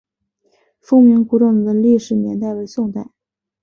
[0.79, 3.11] 凤鸣古冢的历史年代为宋代。